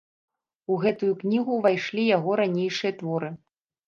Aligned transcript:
У 0.75 0.77
гэтую 0.85 1.09
кнігу 1.19 1.51
ўвайшлі 1.57 2.05
яго 2.17 2.31
ранейшыя 2.41 2.91
творы. 3.03 3.31